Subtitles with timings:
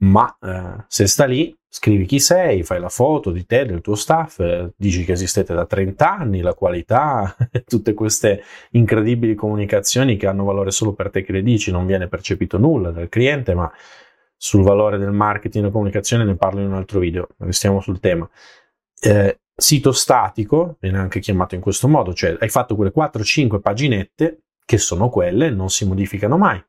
[0.05, 3.97] ma eh, se sta lì, scrivi chi sei, fai la foto di te, del tuo
[3.97, 7.35] staff, eh, dici che esistete da 30 anni, la qualità,
[7.67, 12.07] tutte queste incredibili comunicazioni che hanno valore solo per te che le dici, non viene
[12.07, 13.69] percepito nulla dal cliente, ma
[14.37, 18.31] sul valore del marketing e comunicazione ne parlo in un altro video, restiamo sul tema.
[19.01, 24.43] Eh, sito statico, viene anche chiamato in questo modo, cioè hai fatto quelle 4-5 paginette
[24.65, 26.65] che sono quelle, non si modificano mai.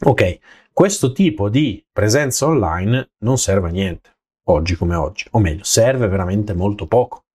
[0.00, 0.38] Ok,
[0.74, 6.08] questo tipo di presenza online non serve a niente, oggi come oggi, o meglio, serve
[6.08, 7.26] veramente molto poco.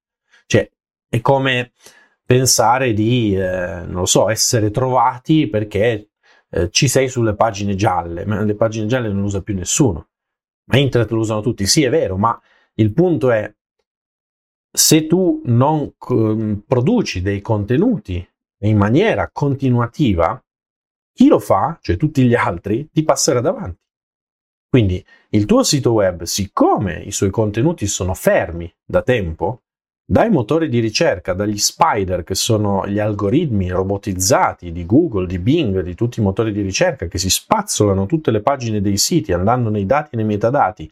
[0.46, 0.70] Cioè,
[1.08, 1.72] è come
[2.26, 6.10] pensare di, eh, non lo so, essere trovati perché
[6.50, 10.10] eh, ci sei sulle pagine gialle, ma le pagine gialle non le usa più nessuno.
[10.66, 12.38] Ma internet lo usano tutti, sì è vero, ma
[12.74, 13.52] il punto è
[14.70, 18.28] se tu non c- produci dei contenuti
[18.64, 20.44] in maniera continuativa,
[21.20, 23.78] chi lo fa, cioè tutti gli altri, ti passerà davanti.
[24.70, 29.64] Quindi il tuo sito web, siccome i suoi contenuti sono fermi da tempo,
[30.06, 35.82] dai motori di ricerca, dagli spider, che sono gli algoritmi robotizzati di Google, di Bing,
[35.82, 39.70] di tutti i motori di ricerca, che si spazzolano tutte le pagine dei siti andando
[39.70, 40.90] nei dati e nei metadati,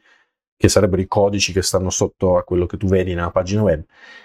[0.57, 3.81] che sarebbero i codici che stanno sotto a quello che tu vedi nella pagina web,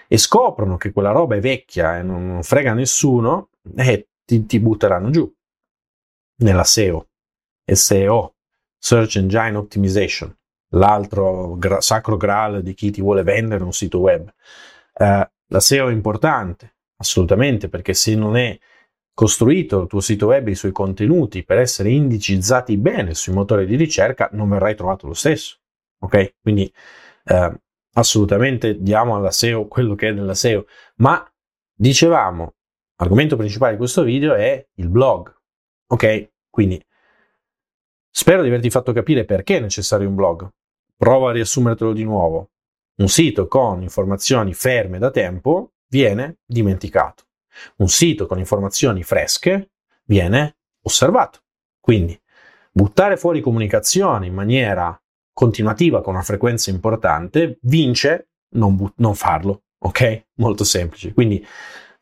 [0.09, 5.09] e scoprono che quella roba è vecchia e non frega nessuno, eh, ti, ti butteranno
[5.09, 5.33] giù.
[6.37, 7.07] Nella SEO.
[7.65, 8.35] SEO,
[8.77, 10.35] Search Engine Optimization,
[10.69, 14.31] l'altro gra- sacro graal di chi ti vuole vendere un sito web.
[14.93, 18.57] Eh, la SEO è importante, assolutamente, perché se non è
[19.13, 23.65] costruito il tuo sito web e i suoi contenuti per essere indicizzati bene sui motori
[23.65, 25.59] di ricerca, non verrai trovato lo stesso.
[25.99, 26.35] Ok?
[26.41, 26.71] Quindi
[27.25, 27.61] eh,
[27.93, 30.65] assolutamente diamo alla SEO quello che è nella SEO.
[30.95, 31.25] Ma
[31.73, 32.55] dicevamo,
[32.97, 35.41] l'argomento principale di questo video è il blog.
[35.93, 36.31] Ok?
[36.49, 36.83] Quindi
[38.09, 40.49] spero di averti fatto capire perché è necessario un blog.
[40.97, 42.49] Prova a riassumertelo di nuovo
[42.95, 47.25] un sito con informazioni ferme da tempo viene dimenticato.
[47.77, 49.71] Un sito con informazioni fresche
[50.05, 51.41] viene osservato.
[51.79, 52.19] Quindi
[52.71, 54.99] buttare fuori comunicazioni in maniera
[55.31, 59.63] continuativa con una frequenza importante vince non, bu- non farlo.
[59.79, 60.25] Ok?
[60.35, 61.13] Molto semplice.
[61.13, 61.45] Quindi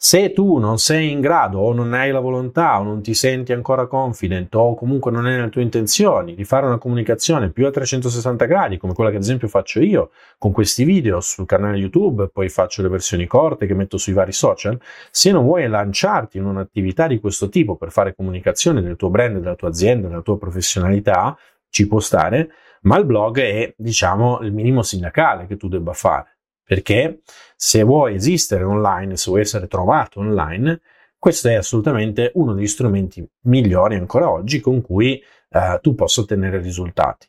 [0.04, 3.54] se tu non sei in grado o non hai la volontà o non ti senti
[3.54, 7.70] ancora confident o comunque non è nelle tue intenzioni di fare una comunicazione più a
[7.70, 10.10] 360 gradi, come quella che ad esempio faccio io
[10.40, 14.32] con questi video sul canale YouTube, poi faccio le versioni corte che metto sui vari
[14.32, 14.76] social,
[15.12, 19.38] se non vuoi lanciarti in un'attività di questo tipo per fare comunicazione del tuo brand,
[19.38, 21.38] della tua azienda, della tua professionalità,
[21.70, 22.50] ci può stare,
[22.82, 26.31] ma il blog è, diciamo, il minimo sindacale che tu debba fare
[26.72, 27.20] perché
[27.58, 30.80] se vuoi esistere online, se vuoi essere trovato online,
[31.18, 36.60] questo è assolutamente uno degli strumenti migliori ancora oggi con cui eh, tu possa ottenere
[36.60, 37.28] risultati.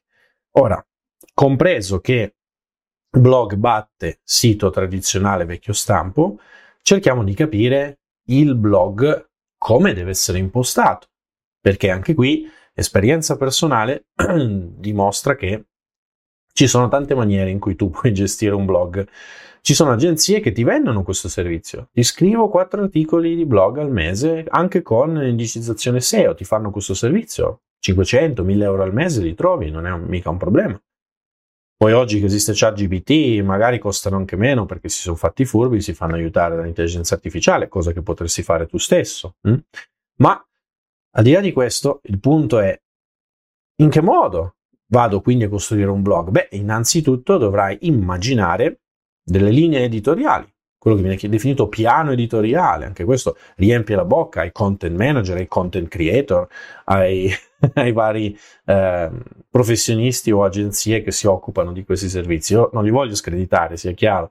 [0.58, 0.81] Ora,
[1.34, 2.37] compreso che
[3.11, 6.38] blog batte sito tradizionale vecchio stampo,
[6.81, 9.28] cerchiamo di capire il blog
[9.58, 11.08] come deve essere impostato,
[11.61, 15.64] perché anche qui esperienza personale dimostra che
[16.52, 19.06] ci sono tante maniere in cui tu puoi gestire un blog.
[19.60, 21.88] Ci sono agenzie che ti vendono questo servizio.
[21.93, 26.94] Ti scrivo quattro articoli di blog al mese, anche con indicizzazione SEO, ti fanno questo
[26.94, 27.60] servizio.
[27.78, 30.81] 500, 1000 euro al mese li trovi, non è mica un problema.
[31.76, 35.94] Poi oggi che esiste ChatGPT, magari costano anche meno perché si sono fatti furbi, si
[35.94, 39.34] fanno aiutare dall'intelligenza artificiale, cosa che potresti fare tu stesso.
[39.43, 39.56] Hm?
[40.19, 40.46] Ma
[41.14, 42.81] al di là di questo, il punto è
[43.81, 44.55] In che modo
[44.93, 46.29] vado quindi a costruire un blog?
[46.29, 48.83] Beh, innanzitutto dovrai immaginare
[49.25, 50.47] delle linee editoriali,
[50.77, 55.49] quello che viene definito piano editoriale, anche questo riempie la bocca ai content manager, ai
[55.49, 56.47] content creator,
[56.85, 57.31] ai,
[57.75, 59.11] ai vari eh,
[59.49, 62.53] professionisti o agenzie che si occupano di questi servizi.
[62.53, 64.31] Io non li voglio screditare, sia chiaro,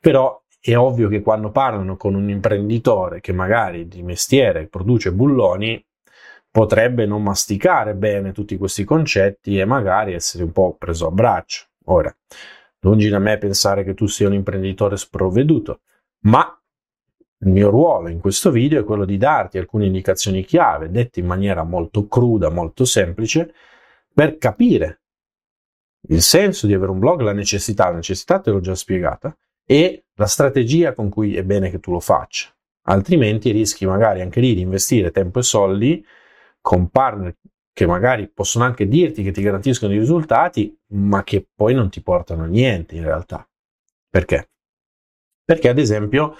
[0.00, 5.84] però è ovvio che quando parlano con un imprenditore che magari di mestiere produce bulloni,
[6.58, 11.66] potrebbe non masticare bene tutti questi concetti e magari essere un po' preso a braccio.
[11.84, 12.12] Ora,
[12.80, 15.82] lungi da me pensare che tu sia un imprenditore sprovveduto,
[16.22, 16.60] ma
[17.42, 21.26] il mio ruolo in questo video è quello di darti alcune indicazioni chiave, dette in
[21.26, 23.54] maniera molto cruda, molto semplice,
[24.12, 25.02] per capire
[26.08, 29.32] il senso di avere un blog, la necessità, la necessità te l'ho già spiegata,
[29.64, 32.52] e la strategia con cui è bene che tu lo faccia.
[32.88, 36.04] Altrimenti rischi magari anche lì di investire tempo e soldi
[36.68, 37.34] con partner
[37.72, 42.02] che magari possono anche dirti che ti garantiscono i risultati, ma che poi non ti
[42.02, 43.48] portano a niente in realtà.
[44.10, 44.50] Perché?
[45.42, 46.36] Perché ad esempio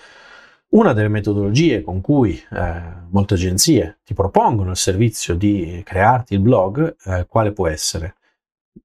[0.72, 6.40] una delle metodologie con cui eh, molte agenzie ti propongono il servizio di crearti il
[6.40, 8.16] blog, eh, quale può essere?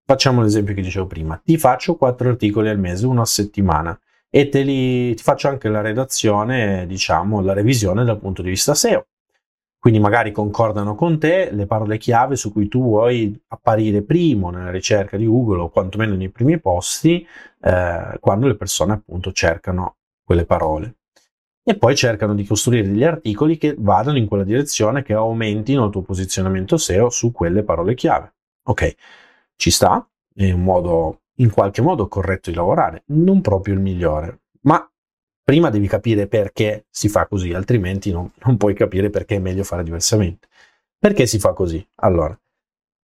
[0.06, 4.00] Facciamo l'esempio che dicevo prima, ti faccio quattro articoli al mese, uno a settimana
[4.30, 9.08] e li, ti faccio anche la redazione, diciamo, la revisione dal punto di vista SEO.
[9.84, 14.72] Quindi magari concordano con te le parole chiave su cui tu vuoi apparire primo nella
[14.72, 17.28] ricerca di Google o quantomeno nei primi posti
[17.60, 21.00] eh, quando le persone appunto cercano quelle parole.
[21.62, 25.92] E poi cercano di costruire degli articoli che vadano in quella direzione, che aumentino il
[25.92, 28.36] tuo posizionamento SEO su quelle parole chiave.
[28.68, 28.96] Ok,
[29.58, 34.44] ci sta, è un modo in qualche modo corretto di lavorare, non proprio il migliore,
[34.62, 34.90] ma
[35.44, 39.64] prima devi capire perché si fa così, altrimenti non, non puoi capire perché è meglio
[39.64, 40.48] fare diversamente.
[40.98, 41.86] Perché si fa così?
[41.96, 42.38] Allora,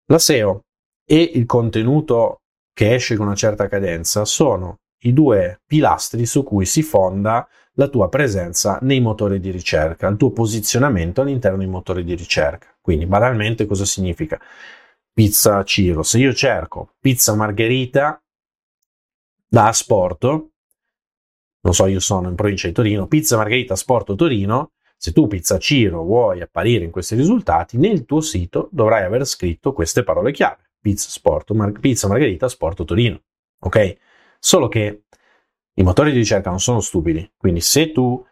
[0.08, 0.66] la SEO
[1.06, 2.42] e il contenuto
[2.74, 7.88] che esce con una certa cadenza sono i due pilastri su cui si fonda la
[7.88, 12.68] tua presenza nei motori di ricerca, il tuo posizionamento all'interno dei motori di ricerca.
[12.82, 14.40] Quindi, banalmente, cosa significa?
[15.14, 16.04] Pizza Ciro.
[16.04, 18.22] Se io cerco pizza margherita
[19.48, 20.52] da Asporto,
[21.66, 25.58] non so, io sono in provincia di Torino, pizza margherita Sporto Torino, se tu pizza
[25.58, 30.70] Ciro vuoi apparire in questi risultati, nel tuo sito dovrai aver scritto queste parole chiave.
[30.80, 33.20] Pizza, Sporto, Mar- pizza margherita Sporto Torino.
[33.62, 33.98] Ok?
[34.38, 35.06] Solo che
[35.74, 38.24] i motori di ricerca non sono stupidi, quindi se tu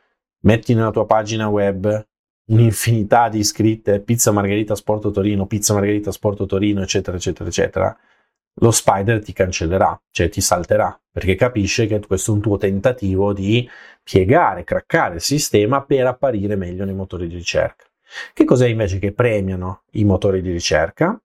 [0.41, 2.07] metti nella tua pagina web
[2.49, 7.97] un'infinità di scritte pizza margherita Sporto Torino, pizza margherita Sporto Torino, eccetera, eccetera, eccetera,
[8.55, 13.33] lo spider ti cancellerà, cioè ti salterà, perché capisce che questo è un tuo tentativo
[13.33, 13.67] di
[14.03, 17.85] piegare, craccare il sistema per apparire meglio nei motori di ricerca.
[18.33, 21.19] Che cos'è invece che premiano i motori di ricerca?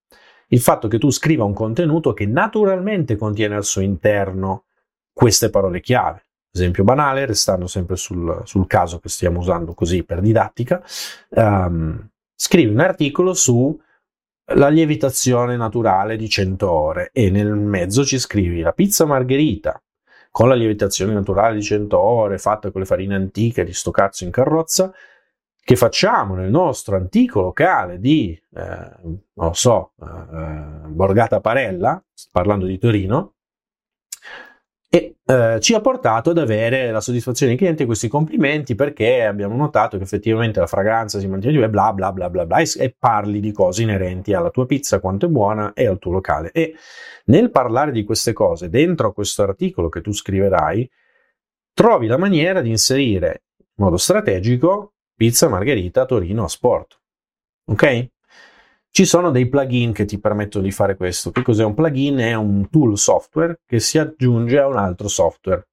[0.48, 4.64] Il fatto che tu scriva un contenuto che naturalmente contiene al suo interno
[5.12, 6.24] queste parole chiave.
[6.50, 10.82] Esempio banale, restando sempre sul, sul caso che stiamo usando così per didattica,
[11.30, 13.78] um, scrivi un articolo su
[14.54, 19.80] la lievitazione naturale di 100 ore e nel mezzo ci scrivi la pizza margherita.
[20.30, 24.24] Con la lievitazione naturale di 100 ore fatta con le farine antiche di sto cazzo
[24.24, 24.92] in carrozza
[25.68, 28.90] che facciamo nel nostro antico locale di, eh,
[29.34, 33.34] non so, eh, Borgata Parella, parlando di Torino,
[34.90, 39.24] e eh, ci ha portato ad avere la soddisfazione dei clienti e questi complimenti perché
[39.24, 42.70] abbiamo notato che effettivamente la fragranza si mantiene e bla bla bla bla bla e,
[42.78, 46.50] e parli di cose inerenti alla tua pizza quanto è buona e al tuo locale.
[46.52, 46.74] E
[47.26, 50.90] nel parlare di queste cose dentro a questo articolo che tu scriverai
[51.74, 56.98] trovi la maniera di inserire in modo strategico pizza margherita Torino a sport.
[57.66, 58.08] Ok
[58.98, 61.30] ci sono dei plugin che ti permettono di fare questo.
[61.30, 62.16] Che cos'è un plugin?
[62.16, 65.68] È un tool software che si aggiunge a un altro software.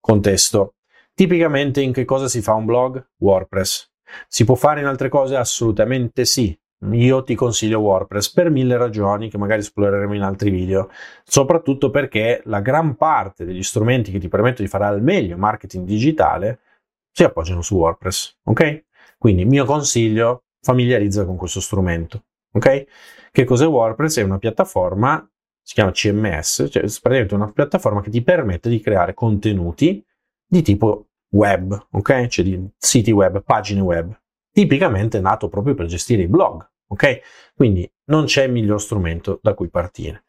[0.00, 0.76] Contesto.
[1.12, 3.10] Tipicamente in che cosa si fa un blog?
[3.18, 3.90] WordPress.
[4.26, 5.36] Si può fare in altre cose?
[5.36, 6.58] Assolutamente sì.
[6.92, 10.88] Io ti consiglio WordPress per mille ragioni che magari esploreremo in altri video,
[11.24, 15.84] soprattutto perché la gran parte degli strumenti che ti permettono di fare al meglio marketing
[15.84, 16.60] digitale
[17.12, 18.84] si appoggiano su WordPress, ok?
[19.18, 22.24] Quindi mio consiglio, familiarizza con questo strumento.
[22.52, 22.84] Ok?
[23.30, 24.18] Che cos'è WordPress?
[24.18, 25.26] È una piattaforma,
[25.62, 30.04] si chiama CMS, cioè praticamente una piattaforma che ti permette di creare contenuti
[30.46, 32.26] di tipo web, ok?
[32.26, 34.14] Cioè di siti web, pagine web.
[34.50, 37.20] Tipicamente nato proprio per gestire i blog, ok?
[37.54, 40.24] Quindi non c'è miglior strumento da cui partire.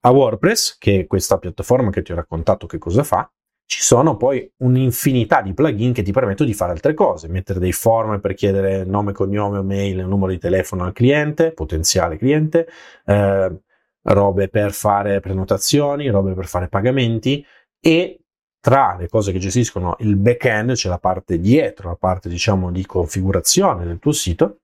[0.00, 3.30] A WordPress, che è questa piattaforma che ti ho raccontato che cosa fa,
[3.70, 7.70] ci sono poi un'infinità di plugin che ti permettono di fare altre cose, mettere dei
[7.70, 12.66] form per chiedere nome, cognome, mail, numero di telefono al cliente, potenziale cliente,
[13.06, 13.60] eh,
[14.02, 17.46] robe per fare prenotazioni, robe per fare pagamenti
[17.78, 18.24] e
[18.58, 22.84] tra le cose che gestiscono il back-end, c'è la parte dietro, la parte diciamo di
[22.84, 24.62] configurazione del tuo sito,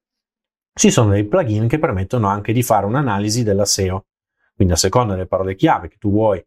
[0.74, 4.06] ci sono dei plugin che permettono anche di fare un'analisi della SEO.
[4.52, 6.44] Quindi a seconda delle parole chiave che tu vuoi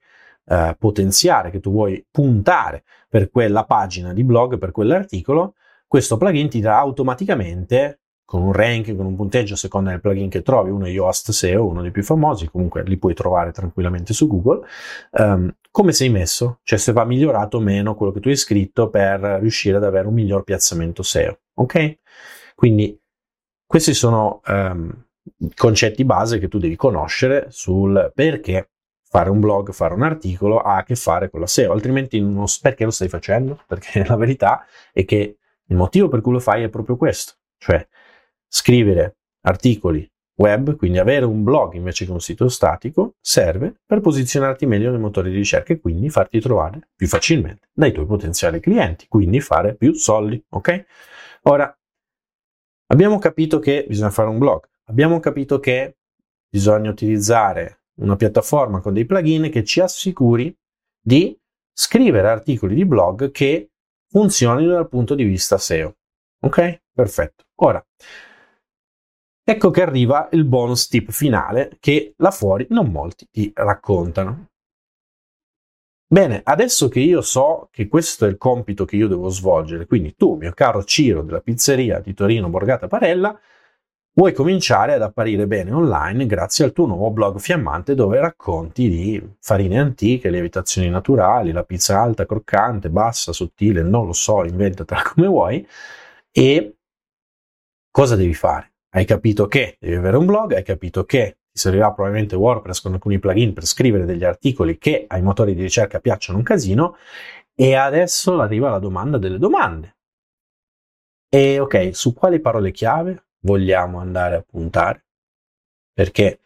[0.49, 5.53] eh, potenziare, che tu vuoi puntare per quella pagina di blog, per quell'articolo,
[5.87, 10.29] questo plugin ti dà automaticamente con un ranking, con un punteggio a seconda del plugin
[10.29, 14.13] che trovi, uno è Yoast SEO, uno dei più famosi, comunque li puoi trovare tranquillamente
[14.13, 14.67] su Google,
[15.11, 18.89] um, come sei messo, cioè se va migliorato o meno quello che tu hai scritto
[18.89, 21.97] per riuscire ad avere un miglior piazzamento SEO, ok?
[22.53, 22.99] Quindi
[23.65, 25.05] questi sono um,
[25.55, 28.69] concetti base che tu devi conoscere sul perché
[29.09, 32.45] fare un blog, fare un articolo ha a che fare con la SEO, altrimenti non,
[32.61, 33.59] perché lo stai facendo?
[33.67, 37.85] Perché la verità è che il motivo per cui lo fai è proprio questo, cioè
[38.47, 44.65] scrivere articoli web, quindi avere un blog invece che un sito statico, serve per posizionarti
[44.65, 49.07] meglio nei motori di ricerca e quindi farti trovare più facilmente dai tuoi potenziali clienti,
[49.07, 50.85] quindi fare più soldi, ok?
[51.43, 51.77] Ora,
[52.87, 55.97] abbiamo capito che bisogna fare un blog, abbiamo capito che
[56.49, 60.55] bisogna utilizzare una piattaforma con dei plugin che ci assicuri
[61.01, 61.37] di
[61.71, 63.71] scrivere articoli di blog che
[64.09, 65.95] funzionino dal punto di vista SEO.
[66.41, 66.81] Ok?
[66.93, 67.45] Perfetto.
[67.61, 67.85] Ora,
[69.43, 74.47] ecco che arriva il bonus tip finale che là fuori non molti ti raccontano.
[76.11, 80.15] Bene, adesso che io so che questo è il compito che io devo svolgere, quindi
[80.15, 83.39] tu, mio caro Ciro della pizzeria di Torino Borgata Parella,
[84.19, 89.35] vuoi cominciare ad apparire bene online grazie al tuo nuovo blog fiammante dove racconti di
[89.39, 95.27] farine antiche, lievitazioni naturali, la pizza alta, croccante, bassa, sottile, non lo so, inventatela come
[95.27, 95.65] vuoi.
[96.31, 96.75] E
[97.89, 98.73] cosa devi fare?
[98.89, 102.91] Hai capito che devi avere un blog, hai capito che ti servirà probabilmente WordPress con
[102.91, 106.97] alcuni plugin per scrivere degli articoli che ai motori di ricerca piacciono un casino
[107.55, 109.95] e adesso arriva la domanda delle domande.
[111.29, 115.05] E ok, su quali parole chiave vogliamo andare a puntare,
[115.93, 116.41] perché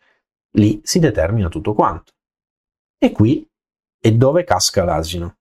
[0.51, 2.13] lì si determina tutto quanto.
[2.97, 3.47] E qui
[4.00, 5.38] è dove casca l'asino.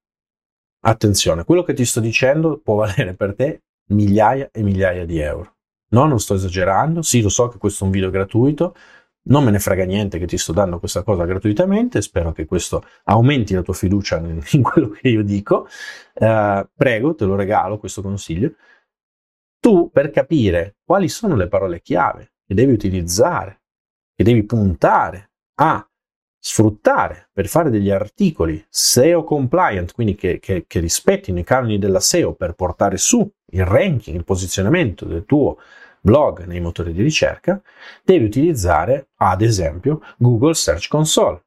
[0.85, 5.57] Attenzione, quello che ti sto dicendo può valere per te migliaia e migliaia di euro.
[5.93, 8.75] No, non sto esagerando, sì, lo so che questo è un video gratuito,
[9.25, 12.85] non me ne frega niente che ti sto dando questa cosa gratuitamente, spero che questo
[13.05, 14.17] aumenti la tua fiducia
[14.53, 15.69] in quello che io dico.
[16.15, 18.55] Uh, prego, te lo regalo questo consiglio
[19.63, 23.61] tu per capire quali sono le parole chiave che devi utilizzare,
[24.13, 25.89] che devi puntare a
[26.37, 32.01] sfruttare per fare degli articoli SEO compliant, quindi che, che, che rispettino i canoni della
[32.01, 35.59] SEO per portare su il ranking, il posizionamento del tuo
[36.01, 37.63] blog nei motori di ricerca,
[38.03, 41.41] devi utilizzare ad esempio Google Search Console.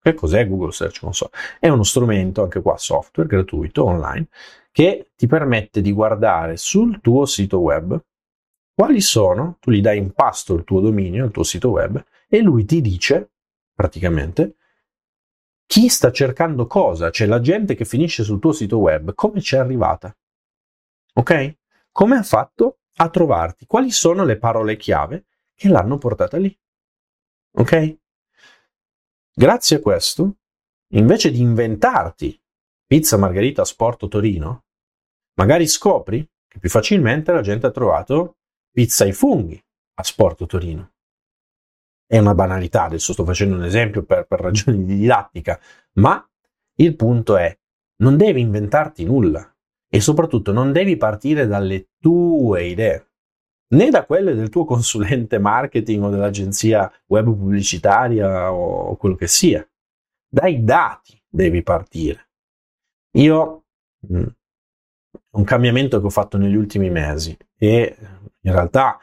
[0.00, 1.32] Che cos'è Google Search Console?
[1.60, 4.28] È uno strumento, anche qua software gratuito online,
[4.74, 7.96] che ti permette di guardare sul tuo sito web
[8.74, 12.40] quali sono, tu gli dai in pasto il tuo dominio, il tuo sito web, e
[12.40, 13.30] lui ti dice
[13.72, 14.56] praticamente
[15.64, 19.54] chi sta cercando cosa, cioè la gente che finisce sul tuo sito web, come ci
[19.54, 20.12] è arrivata.
[21.14, 21.58] Ok?
[21.92, 23.66] Come ha fatto a trovarti?
[23.66, 26.58] Quali sono le parole chiave che l'hanno portata lì?
[27.58, 27.98] Ok?
[29.32, 30.38] Grazie a questo,
[30.88, 32.42] invece di inventarti
[32.86, 34.64] pizza margherita Sporto Torino,
[35.36, 38.36] Magari scopri che più facilmente la gente ha trovato
[38.70, 39.60] pizza ai funghi
[39.94, 40.92] a Sporto Torino.
[42.06, 45.58] È una banalità, adesso sto facendo un esempio per, per ragioni di didattica,
[45.94, 46.24] ma
[46.76, 47.56] il punto è,
[47.96, 49.52] non devi inventarti nulla
[49.88, 53.10] e soprattutto non devi partire dalle tue idee,
[53.74, 59.66] né da quelle del tuo consulente marketing o dell'agenzia web pubblicitaria o quello che sia.
[60.28, 62.23] Dai dati devi partire.
[63.16, 63.64] Io
[64.12, 64.26] mm,
[65.32, 67.96] un cambiamento che ho fatto negli ultimi mesi e
[68.40, 68.98] in realtà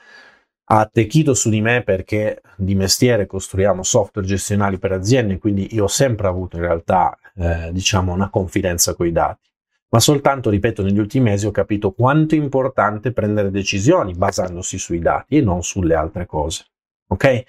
[0.73, 5.85] ha attecchito su di me perché di mestiere costruiamo software gestionali per aziende, quindi io
[5.85, 9.49] ho sempre avuto in realtà eh, diciamo una confidenza con i dati.
[9.89, 14.99] Ma soltanto, ripeto, negli ultimi mesi ho capito quanto è importante prendere decisioni basandosi sui
[14.99, 16.67] dati e non sulle altre cose.
[17.07, 17.43] Ok?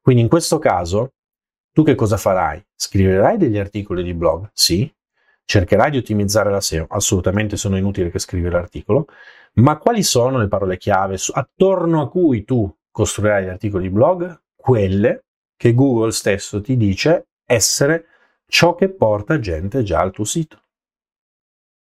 [0.00, 1.12] Quindi in questo caso,
[1.72, 2.64] tu che cosa farai?
[2.74, 4.48] Scriverai degli articoli di blog?
[4.54, 4.90] Sì,
[5.44, 9.06] Cercherai di ottimizzare la SEO, assolutamente sono inutili che scrivi l'articolo,
[9.54, 14.42] ma quali sono le parole chiave attorno a cui tu costruirai gli articoli di blog?
[14.56, 15.24] Quelle
[15.56, 18.06] che Google stesso ti dice essere
[18.46, 20.62] ciò che porta gente già al tuo sito.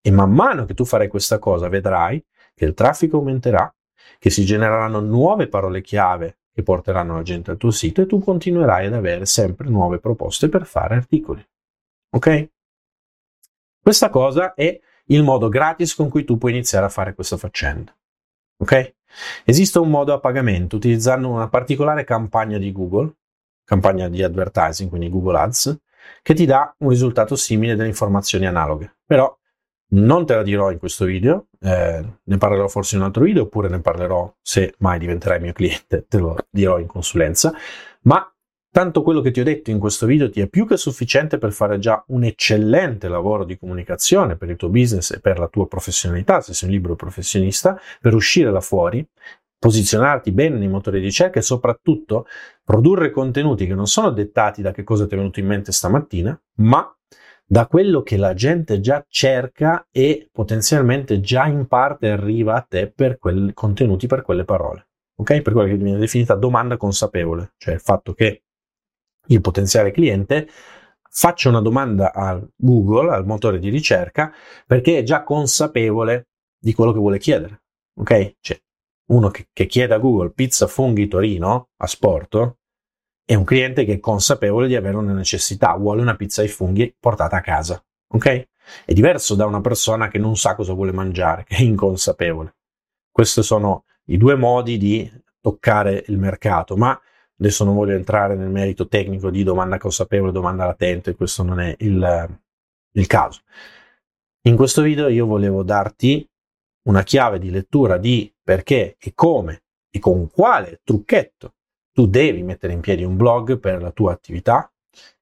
[0.02, 2.24] E man mano che tu farai questa cosa vedrai
[2.54, 3.72] che il traffico aumenterà,
[4.18, 8.18] che si genereranno nuove parole chiave che porteranno la gente al tuo sito e tu
[8.18, 11.46] continuerai ad avere sempre nuove proposte per fare articoli.
[12.10, 12.48] Ok?
[13.86, 17.96] Questa cosa è il modo gratis con cui tu puoi iniziare a fare questa faccenda.
[18.56, 18.94] Ok?
[19.44, 23.14] Esiste un modo a pagamento utilizzando una particolare campagna di Google,
[23.62, 25.78] campagna di advertising, quindi Google Ads,
[26.20, 28.96] che ti dà un risultato simile delle informazioni analoghe.
[29.06, 29.32] Però
[29.90, 33.44] non te la dirò in questo video, eh, ne parlerò forse in un altro video
[33.44, 37.54] oppure ne parlerò se mai diventerai mio cliente, te lo dirò in consulenza,
[38.00, 38.35] ma
[38.76, 41.52] tanto quello che ti ho detto in questo video ti è più che sufficiente per
[41.52, 45.66] fare già un eccellente lavoro di comunicazione per il tuo business e per la tua
[45.66, 49.02] professionalità, se sei un libero professionista, per uscire là fuori,
[49.58, 52.26] posizionarti bene nei motori di ricerca e soprattutto
[52.62, 56.38] produrre contenuti che non sono dettati da che cosa ti è venuto in mente stamattina,
[56.56, 56.94] ma
[57.46, 62.92] da quello che la gente già cerca e potenzialmente già in parte arriva a te
[62.94, 64.88] per quei contenuti, per quelle parole.
[65.14, 65.40] Ok?
[65.40, 68.42] Per quella che viene definita domanda consapevole, cioè il fatto che
[69.28, 70.48] il potenziale cliente
[71.08, 74.32] faccia una domanda a Google, al motore di ricerca,
[74.66, 76.28] perché è già consapevole
[76.58, 77.62] di quello che vuole chiedere.
[77.94, 78.36] Ok?
[78.40, 78.60] Cioè,
[79.06, 82.58] uno che, che chiede a Google pizza funghi Torino a sporto
[83.24, 86.94] è un cliente che è consapevole di avere una necessità, vuole una pizza ai funghi
[86.98, 88.48] portata a casa, ok?
[88.84, 92.54] È diverso da una persona che non sa cosa vuole mangiare, che è inconsapevole.
[93.10, 96.98] Questi sono i due modi di toccare il mercato, ma
[97.38, 101.74] adesso non voglio entrare nel merito tecnico di domanda consapevole, domanda latente, questo non è
[101.78, 102.38] il,
[102.92, 103.40] il caso.
[104.46, 106.28] In questo video io volevo darti
[106.86, 111.54] una chiave di lettura di perché e come e con quale trucchetto
[111.92, 114.70] tu devi mettere in piedi un blog per la tua attività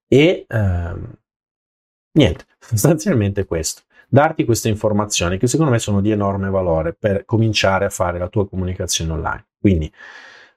[0.06, 1.12] e ehm,
[2.12, 3.82] niente, sostanzialmente questo.
[4.08, 8.28] Darti queste informazioni che secondo me sono di enorme valore per cominciare a fare la
[8.28, 9.46] tua comunicazione online.
[9.58, 9.90] Quindi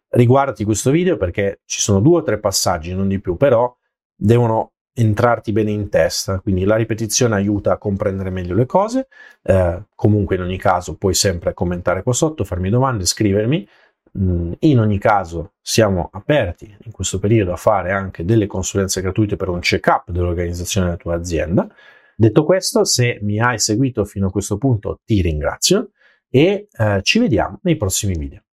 [0.09, 3.75] riguardati questo video perché ci sono due o tre passaggi, non di più, però
[4.15, 9.07] devono entrarti bene in testa, quindi la ripetizione aiuta a comprendere meglio le cose,
[9.43, 13.67] eh, comunque in ogni caso puoi sempre commentare qua sotto, farmi domande, scrivermi,
[14.17, 19.35] Mm, in ogni caso siamo aperti in questo periodo a fare anche delle consulenze gratuite
[19.35, 21.67] per un check-up dell'organizzazione della tua azienda.
[22.15, 25.91] Detto questo, se mi hai seguito fino a questo punto ti ringrazio
[26.29, 28.46] e eh, ci vediamo nei prossimi video.